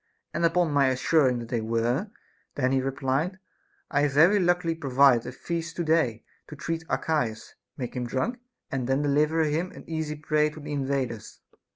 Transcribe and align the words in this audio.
And 0.33 0.43
upon 0.43 0.71
my 0.71 0.87
assuring 0.87 1.37
that 1.37 1.49
they 1.49 1.61
were, 1.61 2.09
then 2.55 2.71
he 2.71 2.81
replied, 2.81 3.37
I 3.91 4.01
have 4.01 4.13
very 4.13 4.39
luckily 4.39 4.73
provided 4.73 5.27
a 5.27 5.31
feast 5.31 5.75
to 5.75 5.83
day 5.83 6.23
to 6.47 6.55
treat 6.55 6.83
Archias, 6.89 7.53
make 7.77 7.95
him 7.95 8.07
drunk, 8.07 8.39
and 8.71 8.87
then 8.87 9.03
deliver 9.03 9.43
him 9.43 9.71
an 9.73 9.87
easy 9.87 10.15
prey 10.15 10.49
to 10.49 10.59
the 10.59 10.71
invaders. 10.73 11.41